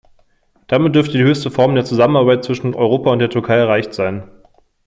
Damit 0.65 0.95
dürfte 0.95 1.19
die 1.19 1.23
höchste 1.23 1.51
Form 1.51 1.75
der 1.75 1.85
Zusammenarbeit 1.85 2.43
zwischen 2.43 2.73
Europa 2.73 3.11
und 3.11 3.19
der 3.19 3.29
Türkei 3.29 3.57
erreicht 3.57 3.93
sein. 3.93 4.31